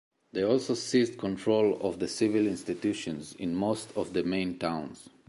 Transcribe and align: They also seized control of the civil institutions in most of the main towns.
They 0.31 0.41
also 0.41 0.73
seized 0.73 1.19
control 1.19 1.77
of 1.79 1.99
the 1.99 2.07
civil 2.07 2.47
institutions 2.47 3.35
in 3.37 3.53
most 3.53 3.95
of 3.95 4.13
the 4.13 4.23
main 4.23 4.57
towns. 4.57 5.07